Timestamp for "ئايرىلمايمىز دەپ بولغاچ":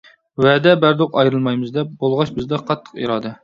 1.21-2.35